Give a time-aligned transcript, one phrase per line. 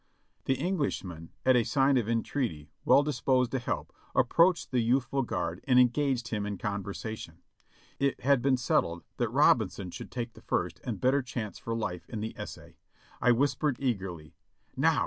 [0.45, 5.61] The Englishman, at a sign of entreaty, well disposed to help, approached the youthful guard
[5.65, 7.43] and engaged him in conversation.
[7.99, 12.09] It had been settled that Robinson should take the first and better chance for life
[12.09, 12.77] in the essay.
[13.21, 14.33] I whispered eagerly,
[14.75, 14.99] "Now